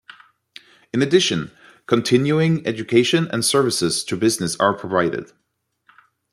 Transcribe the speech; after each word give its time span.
In 0.91 1.03
addition 1.03 1.51
Continuing 1.85 2.65
education 2.65 3.27
and 3.31 3.45
services 3.45 4.03
to 4.05 4.17
business 4.17 4.55
are 4.59 4.73
provided. 4.73 5.31